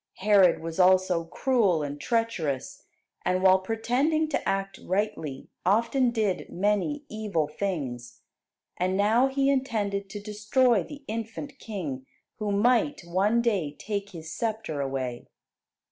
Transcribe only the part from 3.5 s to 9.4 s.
pretending to act rightly, often did many evil things. And now